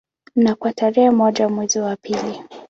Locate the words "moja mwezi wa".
1.09-1.95